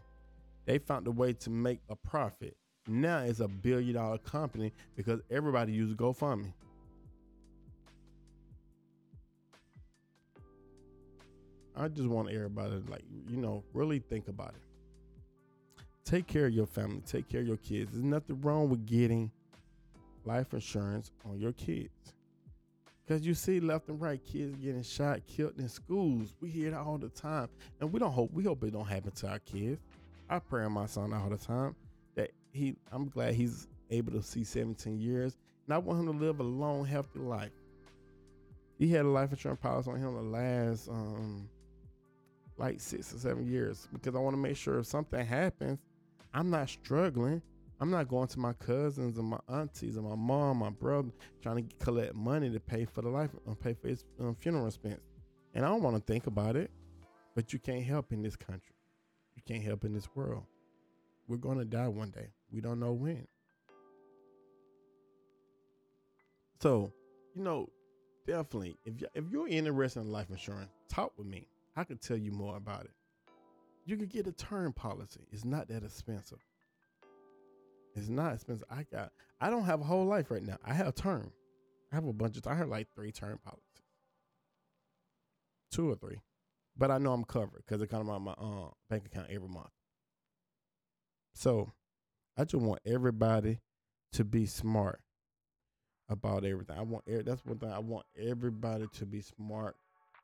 they 0.66 0.80
found 0.80 1.06
a 1.06 1.12
way 1.12 1.34
to 1.34 1.52
make 1.52 1.82
a 1.88 1.96
profit. 1.96 2.58
Now 2.88 3.20
it's 3.20 3.42
a 3.42 3.48
billion 3.48 3.94
dollar 3.94 4.18
company 4.18 4.74
because 4.96 5.22
everybody 5.30 5.72
uses 5.72 5.96
GoFundMe. 5.96 6.52
I 11.76 11.88
just 11.88 12.10
want 12.10 12.32
everybody 12.32 12.72
to 12.72 12.90
like, 12.90 13.04
you 13.30 13.38
know, 13.38 13.64
really 13.72 14.00
think 14.00 14.30
about 14.30 14.56
it. 14.56 15.84
Take 16.06 16.26
care 16.26 16.48
of 16.48 16.54
your 16.54 16.66
family, 16.66 17.04
take 17.06 17.30
care 17.30 17.42
of 17.42 17.48
your 17.48 17.58
kids. 17.58 17.92
There's 17.92 18.04
nothing 18.04 18.42
wrong 18.42 18.68
with 18.68 18.84
getting 18.88 19.30
life 20.26 20.56
insurance 20.56 21.12
on 21.24 21.40
your 21.40 21.52
kids. 21.52 22.16
Because 23.08 23.26
you 23.26 23.34
see 23.34 23.62
left 23.62 23.88
and 23.88 24.02
right 24.02 24.20
kids 24.26 24.58
getting 24.58 24.84
shot, 24.84 25.22
killed 25.26 25.54
in 25.58 25.70
schools. 25.70 26.36
We 26.42 26.50
hear 26.50 26.68
it 26.68 26.74
all 26.74 26.98
the 26.98 27.08
time. 27.08 27.48
And 27.80 27.92
we 27.92 28.00
don't 28.00 28.12
hope, 28.12 28.34
we 28.34 28.44
hope 28.44 28.64
it 28.64 28.74
don't 28.74 28.86
happen 28.86 29.12
to 29.12 29.28
our 29.30 29.40
kids. 29.40 29.80
I 30.30 30.40
pray 30.40 30.66
on 30.66 30.74
my 30.74 30.88
son 30.88 31.14
all 31.14 31.30
the 31.30 31.38
time 31.38 31.74
that 32.16 32.32
he, 32.52 32.76
I'm 32.92 33.08
glad 33.08 33.36
he's 33.36 33.68
able 33.90 34.12
to 34.12 34.22
see 34.22 34.44
17 34.44 35.00
years. 35.00 35.38
And 35.66 35.74
I 35.74 35.78
want 35.78 36.02
him 36.02 36.20
to 36.20 36.26
live 36.26 36.42
a 36.42 36.44
long, 36.44 36.86
healthy 36.86 37.20
life. 37.20 37.52
He 38.78 38.90
had 38.90 39.06
a 39.06 39.10
life 39.10 39.32
insurance 39.32 39.62
policy 39.62 39.90
on 39.90 39.98
him 39.98 40.14
the 40.14 40.22
last 40.22 40.90
um 40.90 41.50
like 42.58 42.80
six 42.80 43.14
or 43.14 43.20
seven 43.20 43.48
years 43.48 43.88
because 43.94 44.16
I 44.16 44.20
want 44.20 44.34
to 44.36 44.42
make 44.42 44.58
sure 44.58 44.80
if 44.80 44.86
something 44.86 45.26
happens, 45.26 45.80
I'm 46.34 46.50
not 46.50 46.70
struggling. 46.70 47.42
I'm 47.80 47.92
not 47.92 48.08
going 48.08 48.28
to 48.30 48.40
my 48.40 48.54
cousins 48.54 49.18
and 49.18 49.28
my 49.28 49.40
aunties 49.48 49.98
and 49.98 50.08
my 50.08 50.16
mom, 50.16 50.58
my 50.58 50.72
brother, 50.72 51.10
trying 51.42 51.68
to 51.68 51.76
collect 51.76 52.16
money 52.16 52.50
to 52.50 52.60
pay 52.60 52.86
for 52.86 53.04
the 53.04 53.10
life, 53.10 53.30
uh, 53.48 53.54
pay 53.54 53.74
for 53.74 53.88
his 53.88 54.04
um, 54.20 54.36
funeral 54.36 54.66
expense. 54.66 55.02
And 55.54 55.64
I 55.64 55.70
don't 55.70 55.84
want 55.84 55.96
to 55.96 56.02
think 56.02 56.26
about 56.26 56.56
it, 56.56 56.72
but 57.36 57.54
you 57.54 57.60
can't 57.60 57.84
help 57.84 58.12
in 58.12 58.24
this 58.24 58.36
country. 58.36 58.76
You 59.36 59.44
can't 59.48 59.64
help 59.64 59.84
in 59.84 59.94
this 59.94 60.08
world. 60.16 60.44
We're 61.28 61.38
going 61.38 61.60
to 61.60 61.66
die 61.66 61.88
one 61.88 62.10
day. 62.10 62.30
We 62.52 62.62
don't 62.62 62.80
know 62.80 62.94
when. 62.94 63.28
So, 66.60 66.92
you 67.36 67.44
know, 67.44 67.70
definitely, 68.26 68.78
if 68.86 69.00
you, 69.00 69.08
if 69.14 69.26
you're 69.32 69.48
interested 69.48 70.00
in 70.00 70.12
life 70.12 70.32
insurance, 70.32 70.72
talk 70.90 71.12
with 71.18 71.28
me. 71.28 71.48
I 71.76 71.84
could 71.84 72.02
tell 72.02 72.18
you 72.18 72.32
more 72.32 72.58
about 72.58 72.86
it. 72.86 72.92
You 73.86 73.98
could 73.98 74.10
get 74.10 74.26
a 74.26 74.32
term 74.32 74.74
policy. 74.74 75.28
It's 75.32 75.46
not 75.46 75.68
that 75.68 75.84
expensive. 75.84 76.40
It's 77.98 78.10
not 78.10 78.36
expensive. 78.36 78.68
I 78.70 78.86
got 78.92 79.12
I 79.42 79.50
don't 79.50 79.66
have 79.66 79.82
a 79.82 79.84
whole 79.84 80.06
life 80.06 80.30
right 80.30 80.44
now. 80.44 80.58
I 80.64 80.74
have 80.74 80.88
a 80.88 80.92
term. 80.92 81.32
I 81.92 81.96
have 81.96 82.06
a 82.06 82.14
bunch 82.14 82.38
of 82.38 82.46
I 82.46 82.54
have 82.54 82.70
like 82.70 82.88
three 82.96 83.12
term 83.12 83.40
policies. 83.44 83.64
Two 85.72 85.90
or 85.90 85.96
three. 85.96 86.22
But 86.78 86.92
I 86.92 87.00
know 87.00 87.12
I'm 87.12 87.24
covered 87.24 87.64
because 87.66 87.82
it 87.82 87.88
comes 87.90 88.08
out 88.08 88.18
of 88.18 88.22
my 88.22 88.34
uh, 88.34 88.70
bank 88.88 89.08
account 89.08 89.28
every 89.32 89.50
month. 89.50 89.72
So 91.34 91.72
I 92.38 92.44
just 92.44 92.64
want 92.64 92.82
everybody 92.86 93.60
to 94.14 94.24
be 94.24 94.46
smart 94.46 95.02
about 96.08 96.46
everything. 96.46 96.78
I 96.78 96.84
want 96.84 97.04
that's 97.26 97.44
one 97.46 97.58
thing 97.58 97.72
I 97.72 97.80
want 97.80 98.06
everybody 98.16 98.86
to 98.94 99.06
be 99.08 99.22
smart. 99.22 99.76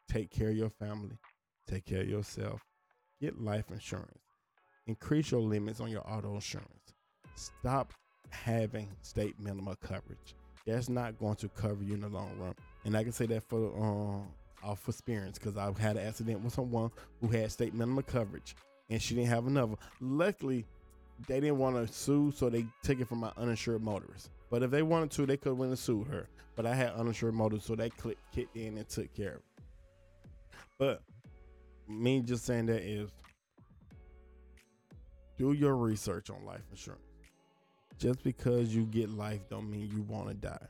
Take 0.08 0.30
care 0.30 0.50
of 0.50 0.58
your 0.58 0.70
family. 0.70 1.18
Take 1.68 1.86
care 1.86 2.02
of 2.02 2.10
yourself. 2.10 2.62
Get 3.20 3.42
life 3.42 3.66
insurance. 3.72 4.22
Increase 4.86 5.32
your 5.32 5.42
limits 5.42 5.80
on 5.80 5.90
your 5.90 6.08
auto 6.08 6.36
insurance 6.36 6.94
stop 7.36 7.94
having 8.30 8.90
state 9.02 9.40
minimum 9.40 9.76
coverage. 9.82 10.36
That's 10.66 10.90
not 10.90 11.20
going 11.20 11.36
to 11.38 11.50
cover 11.50 11.84
you 11.84 11.96
in 11.96 12.02
the 12.02 12.10
long 12.10 12.32
run. 12.40 12.56
And 12.86 12.96
I 12.96 13.04
can 13.04 13.12
say 13.12 13.26
that 13.28 13.44
for 13.44 13.76
um 13.78 14.28
off 14.64 14.88
experience 14.88 15.38
because 15.38 15.58
I've 15.58 15.78
had 15.78 15.98
an 15.98 16.08
accident 16.08 16.42
with 16.42 16.54
someone 16.54 16.90
who 17.20 17.28
had 17.28 17.52
state 17.52 17.74
minimum 17.74 18.04
coverage 18.04 18.56
and 18.90 19.02
she 19.02 19.16
didn't 19.16 19.30
have 19.30 19.48
another. 19.48 19.76
Luckily, 20.00 20.66
they 21.28 21.40
didn't 21.40 21.58
want 21.58 21.76
to 21.76 21.94
sue, 21.94 22.32
so 22.36 22.50
they 22.50 22.66
took 22.82 23.00
it 23.00 23.08
from 23.08 23.20
my 23.20 23.32
uninsured 23.38 23.84
motorist. 23.84 24.30
But 24.50 24.64
if 24.64 24.72
they 24.72 24.84
wanted 24.84 25.12
to, 25.12 25.26
they 25.26 25.38
could 25.38 25.50
have 25.50 25.58
went 25.58 25.70
and 25.70 25.80
sued 25.80 26.08
her. 26.08 26.28
But 26.56 26.66
I 26.66 26.76
had 26.76 26.94
uninsured 26.94 27.34
motorist, 27.34 27.66
so 27.66 27.76
they 27.76 27.90
clicked, 27.90 28.22
kicked 28.34 28.56
in 28.56 28.78
and 28.78 28.88
took 28.88 29.14
care 29.14 29.36
of 29.36 29.36
it. 29.36 29.64
But 30.78 31.02
me 31.88 32.22
just 32.22 32.46
saying 32.46 32.68
that 32.68 32.82
is 32.82 33.10
do 35.38 35.54
your 35.54 35.76
research 35.76 36.30
on 36.30 36.46
life 36.46 36.62
insurance 36.72 37.13
just 38.04 38.22
because 38.22 38.76
you 38.76 38.84
get 38.84 39.10
life 39.10 39.40
don't 39.50 39.72
mean 39.72 39.90
you 39.90 40.02
want 40.02 40.28
to 40.28 40.34
die. 40.34 40.68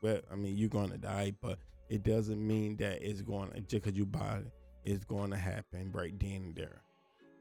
Well, 0.00 0.20
I 0.32 0.34
mean 0.34 0.56
you're 0.56 0.70
going 0.70 0.90
to 0.90 0.96
die, 0.96 1.34
but 1.42 1.58
it 1.90 2.02
doesn't 2.02 2.44
mean 2.44 2.76
that 2.76 3.02
it's 3.02 3.20
going 3.20 3.50
to, 3.50 3.60
just 3.60 3.84
because 3.84 3.92
you 3.98 4.06
buy 4.06 4.38
it, 4.38 4.46
it's 4.86 5.04
going 5.04 5.30
to 5.30 5.36
happen 5.36 5.90
right 5.92 6.18
then 6.18 6.30
and 6.36 6.56
there. 6.56 6.80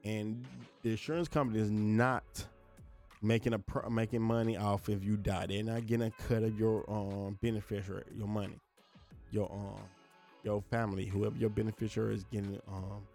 And 0.03 0.46
the 0.82 0.92
insurance 0.92 1.30
company 1.30 1.62
is 1.62 1.72
not 1.72 2.24
making 3.22 3.53
a 3.53 3.89
making 3.89 4.22
money 4.22 4.58
off 4.58 4.89
if 4.89 5.01
you 5.06 5.15
die. 5.15 5.46
They're 5.46 5.63
not 5.63 5.86
getting 5.88 6.08
a 6.08 6.12
cut 6.27 6.44
of 6.44 6.60
your 6.60 6.84
um 6.92 7.39
beneficiary, 7.42 8.03
your 8.18 8.27
money, 8.27 8.60
your 9.32 9.50
um 9.50 9.84
your 10.44 10.62
family, 10.63 11.06
whoever 11.06 11.38
your 11.38 11.50
beneficiary 11.50 12.15
is 12.15 12.25
getting 12.25 12.60
um 12.68 13.08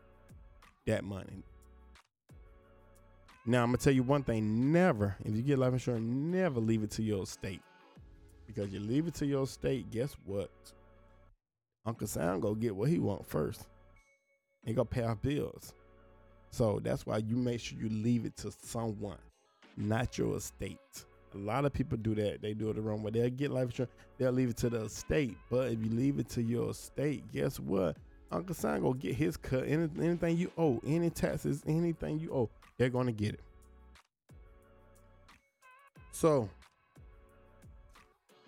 that 0.86 1.04
money. 1.04 1.44
Now 3.48 3.62
I'm 3.62 3.68
gonna 3.68 3.78
tell 3.78 3.94
you 3.94 4.02
one 4.02 4.24
thing: 4.24 4.70
never, 4.72 5.16
if 5.24 5.34
you 5.34 5.40
get 5.40 5.58
life 5.58 5.72
insurance, 5.72 6.04
never 6.04 6.60
leave 6.60 6.82
it 6.82 6.90
to 6.92 7.02
your 7.02 7.22
estate, 7.22 7.62
because 8.46 8.70
you 8.70 8.78
leave 8.78 9.06
it 9.06 9.14
to 9.14 9.26
your 9.26 9.44
estate. 9.44 9.90
Guess 9.90 10.16
what? 10.26 10.50
Uncle 11.86 12.06
Sam 12.06 12.40
go 12.40 12.54
get 12.54 12.76
what 12.76 12.90
he 12.90 12.98
want 12.98 13.26
first. 13.26 13.66
He 14.66 14.74
gonna 14.74 14.84
pay 14.84 15.02
off 15.02 15.22
bills. 15.22 15.72
So 16.50 16.78
that's 16.84 17.06
why 17.06 17.18
you 17.18 17.36
make 17.36 17.60
sure 17.60 17.78
you 17.78 17.88
leave 17.88 18.26
it 18.26 18.36
to 18.38 18.52
someone, 18.62 19.16
not 19.78 20.18
your 20.18 20.36
estate. 20.36 21.06
A 21.34 21.38
lot 21.38 21.64
of 21.64 21.72
people 21.72 21.96
do 21.96 22.14
that. 22.16 22.42
They 22.42 22.52
do 22.52 22.68
it 22.68 22.74
the 22.74 22.82
wrong 22.82 23.02
way. 23.02 23.12
They'll 23.12 23.30
get 23.30 23.50
life 23.50 23.70
insurance. 23.70 23.92
They'll 24.18 24.32
leave 24.32 24.50
it 24.50 24.58
to 24.58 24.68
the 24.68 24.84
estate. 24.84 25.38
But 25.48 25.72
if 25.72 25.82
you 25.82 25.88
leave 25.88 26.18
it 26.18 26.28
to 26.30 26.42
your 26.42 26.72
estate, 26.72 27.24
guess 27.32 27.58
what? 27.58 27.96
Uncle 28.30 28.54
Sam 28.54 28.82
gonna 28.82 28.98
get 28.98 29.14
his 29.14 29.38
cut. 29.38 29.64
Any, 29.66 29.88
anything 29.98 30.36
you 30.36 30.52
owe, 30.58 30.82
any 30.86 31.08
taxes, 31.08 31.62
anything 31.66 32.18
you 32.18 32.30
owe, 32.30 32.50
they're 32.78 32.88
going 32.88 33.06
to 33.06 33.12
get 33.12 33.34
it. 33.34 33.40
So, 36.12 36.48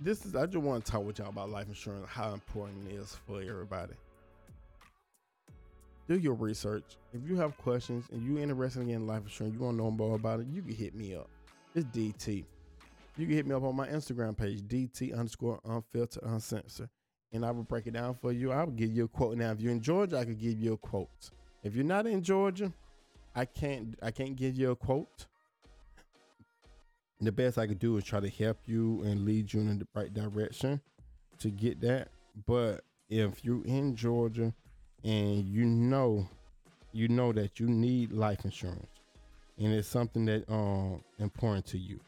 this 0.01 0.25
is, 0.25 0.35
I 0.35 0.47
just 0.47 0.59
want 0.59 0.85
to 0.85 0.91
talk 0.91 1.05
with 1.05 1.19
y'all 1.19 1.29
about 1.29 1.51
life 1.51 1.69
insurance, 1.69 2.07
how 2.09 2.33
important 2.33 2.91
it 2.91 2.95
is 2.95 3.17
for 3.27 3.43
everybody. 3.43 3.93
Do 6.09 6.19
your 6.19 6.35
research. 6.35 6.97
If 7.13 7.29
you 7.29 7.37
have 7.37 7.57
questions 7.59 8.07
and 8.11 8.27
you're 8.27 8.43
interested 8.43 8.81
in 8.81 8.89
getting 8.89 9.07
life 9.07 9.23
insurance, 9.23 9.55
you 9.55 9.61
want 9.61 9.77
to 9.77 9.83
know 9.85 9.91
more 9.91 10.17
about 10.17 10.41
it, 10.41 10.47
you 10.51 10.63
can 10.63 10.75
hit 10.75 10.95
me 10.95 11.15
up. 11.15 11.29
It's 11.75 11.87
DT. 11.87 12.45
You 13.17 13.27
can 13.27 13.37
hit 13.37 13.47
me 13.47 13.55
up 13.55 13.63
on 13.63 13.77
my 13.77 13.87
Instagram 13.87 14.37
page, 14.37 14.63
DT 14.63 15.17
underscore 15.17 15.61
unfiltered 15.65 16.23
uncensored. 16.25 16.89
and 17.33 17.45
I 17.45 17.51
will 17.51 17.63
break 17.63 17.87
it 17.87 17.93
down 17.93 18.15
for 18.15 18.33
you. 18.33 18.51
I 18.51 18.65
will 18.65 18.73
give 18.73 18.91
you 18.91 19.05
a 19.05 19.09
quote. 19.09 19.37
Now, 19.37 19.53
if 19.53 19.61
you're 19.61 19.73
in 19.73 19.81
Georgia, 19.81 20.19
I 20.19 20.25
could 20.25 20.41
give 20.41 20.59
you 20.59 20.73
a 20.73 20.77
quote. 20.77 21.31
If 21.63 21.77
you're 21.77 21.85
not 21.85 22.07
in 22.07 22.23
Georgia, 22.23 22.73
I 23.35 23.45
can't 23.45 23.99
I 24.03 24.11
can't 24.11 24.37
give 24.37 24.57
you 24.57 24.71
a 24.71 24.77
quote. 24.77 25.27
The 27.21 27.33
best 27.33 27.59
I 27.59 27.67
could 27.67 27.79
do 27.79 27.97
is 27.97 28.05
try 28.05 28.21
to 28.21 28.31
help 28.31 28.59
you 28.67 29.03
and 29.05 29.25
lead 29.25 29.53
you 29.53 29.61
in 29.61 29.79
the 29.79 29.87
right 29.95 30.13
direction 30.13 30.81
to 31.39 31.51
get 31.51 31.81
that. 31.83 32.09
But 32.47 32.83
if 33.09 33.45
you're 33.45 33.65
in 33.67 33.95
Georgia 33.95 34.53
and 35.05 35.45
you 35.45 35.65
know 35.65 36.29
you 36.93 37.09
know 37.09 37.33
that 37.33 37.61
you 37.61 37.67
need 37.69 38.13
life 38.13 38.45
insurance 38.45 38.89
and 39.59 39.73
it's 39.73 39.89
something 39.89 40.25
that 40.25 40.51
um 40.51 41.03
important 41.19 41.67
to 41.67 41.79
you, 41.79 42.01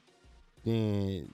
then 0.65 1.33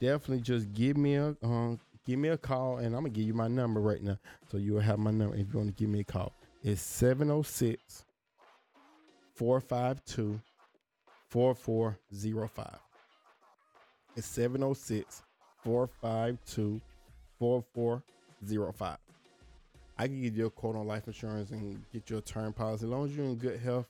definitely 0.00 0.40
just 0.40 0.72
give 0.72 0.96
me 0.96 1.16
a 1.16 1.36
um 1.42 1.78
give 2.06 2.18
me 2.18 2.30
a 2.30 2.38
call 2.38 2.78
and 2.78 2.86
I'm 2.86 3.02
gonna 3.02 3.10
give 3.10 3.26
you 3.26 3.34
my 3.34 3.48
number 3.48 3.80
right 3.80 4.02
now. 4.02 4.18
So 4.50 4.56
you'll 4.56 4.80
have 4.80 4.98
my 4.98 5.10
number 5.10 5.36
if 5.36 5.52
you 5.52 5.58
want 5.58 5.76
to 5.76 5.80
give 5.80 5.90
me 5.90 6.00
a 6.00 6.04
call. 6.04 6.32
It's 6.62 6.80
706 6.80 8.05
452 9.36 10.40
4405. 11.28 12.78
It's 14.16 14.26
706 14.26 15.22
452 15.62 16.80
4405. 17.38 18.98
I 19.98 20.06
can 20.06 20.20
give 20.22 20.36
you 20.36 20.46
a 20.46 20.50
quote 20.50 20.76
on 20.76 20.86
life 20.86 21.06
insurance 21.06 21.50
and 21.50 21.82
get 21.92 22.08
you 22.10 22.18
a 22.18 22.20
term 22.20 22.52
policy. 22.52 22.84
As 22.84 22.90
long 22.90 23.06
as 23.06 23.16
you're 23.16 23.26
in 23.26 23.36
good 23.36 23.60
health, 23.60 23.86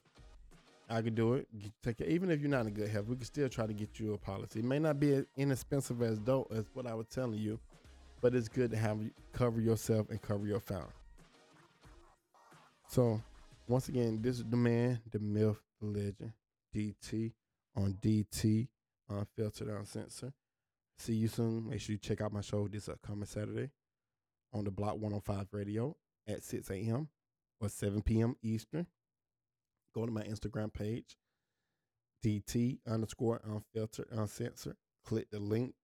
I 0.88 1.02
can 1.02 1.14
do 1.14 1.34
it. 1.34 1.48
Take 1.82 2.00
it. 2.00 2.08
Even 2.08 2.30
if 2.30 2.40
you're 2.40 2.50
not 2.50 2.66
in 2.66 2.72
good 2.72 2.88
health, 2.88 3.06
we 3.06 3.16
can 3.16 3.24
still 3.24 3.48
try 3.48 3.66
to 3.66 3.72
get 3.72 3.98
you 3.98 4.14
a 4.14 4.18
policy. 4.18 4.60
It 4.60 4.64
may 4.64 4.78
not 4.78 5.00
be 5.00 5.14
as 5.14 5.24
inexpensive 5.36 6.00
as 6.02 6.18
dope 6.18 6.52
as 6.54 6.64
what 6.74 6.86
I 6.86 6.94
was 6.94 7.06
telling 7.08 7.38
you, 7.38 7.58
but 8.20 8.34
it's 8.34 8.48
good 8.48 8.70
to 8.70 8.76
have 8.76 9.02
you 9.02 9.10
cover 9.32 9.60
yourself 9.60 10.10
and 10.10 10.22
cover 10.22 10.46
your 10.46 10.60
family. 10.60 10.86
So, 12.88 13.20
once 13.68 13.88
again, 13.88 14.20
this 14.22 14.38
is 14.38 14.44
the 14.44 14.56
man, 14.56 15.00
the 15.10 15.18
myth, 15.18 15.56
the 15.80 15.86
legend, 15.86 16.32
DT 16.74 17.32
on 17.76 17.94
DT 18.00 18.68
Unfiltered 19.08 19.68
Uncensored. 19.68 20.32
See 20.98 21.14
you 21.14 21.28
soon. 21.28 21.68
Make 21.68 21.80
sure 21.80 21.92
you 21.92 21.98
check 21.98 22.20
out 22.20 22.32
my 22.32 22.40
show 22.40 22.66
this 22.68 22.88
upcoming 22.88 23.26
Saturday 23.26 23.70
on 24.52 24.64
the 24.64 24.70
Block 24.70 24.94
105 24.94 25.48
Radio 25.52 25.96
at 26.26 26.42
6 26.42 26.70
a.m. 26.70 27.08
or 27.60 27.68
7 27.68 28.02
p.m. 28.02 28.36
Eastern. 28.42 28.86
Go 29.94 30.06
to 30.06 30.12
my 30.12 30.22
Instagram 30.22 30.72
page, 30.72 31.16
DT 32.24 32.78
underscore 32.86 33.40
unfiltered 33.44 34.08
uncensored. 34.10 34.76
Click 35.04 35.30
the 35.30 35.38
link 35.38 35.74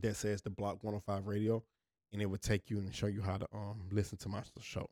that 0.00 0.16
says 0.16 0.42
the 0.42 0.50
Block 0.50 0.82
105 0.82 1.26
Radio, 1.26 1.62
and 2.12 2.22
it 2.22 2.26
will 2.26 2.38
take 2.38 2.70
you 2.70 2.78
and 2.78 2.94
show 2.94 3.06
you 3.06 3.22
how 3.22 3.36
to 3.36 3.46
um 3.52 3.82
listen 3.92 4.18
to 4.18 4.28
my 4.28 4.42
show. 4.60 4.88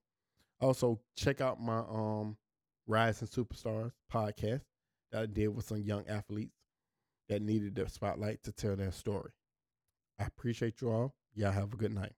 Also, 0.63 1.01
check 1.17 1.41
out 1.41 1.61
my 1.61 1.79
um 1.79 2.37
Rising 2.87 3.27
Superstars 3.27 3.91
podcast 4.13 4.61
that 5.11 5.23
I 5.23 5.27
did 5.27 5.49
with 5.49 5.67
some 5.67 5.83
young 5.83 6.07
athletes 6.09 6.55
that 7.29 7.43
needed 7.43 7.75
the 7.75 7.89
spotlight 7.89 8.45
to 8.45 8.53
tell 8.53 8.77
their 8.77 8.93
story. 8.93 9.33
I 10.21 10.25
appreciate 10.25 10.81
you 10.81 10.91
all. 10.91 11.15
Y'all 11.35 11.51
have 11.51 11.73
a 11.73 11.77
good 11.77 11.93
night. 11.93 12.13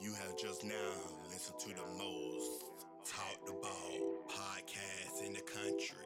You 0.00 0.12
have 0.12 0.36
just 0.36 0.62
now 0.64 0.92
listened 1.30 1.58
to 1.60 1.68
the 1.68 1.86
most 1.96 2.64
talked 3.06 3.48
about 3.48 4.28
podcast 4.28 5.26
in 5.26 5.32
the 5.32 5.40
country. 5.40 5.96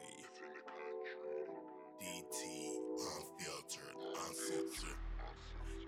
DT 2.01 2.77
Unfiltered, 3.17 3.95
Uncensored. 4.27 4.97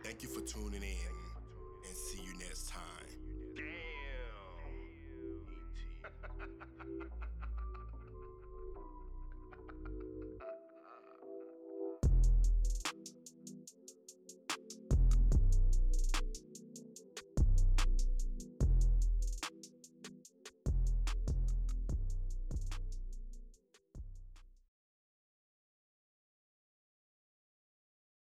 Thank 0.04 0.22
you 0.24 0.30
for 0.30 0.42
tuning 0.42 0.84
in. 0.84 1.29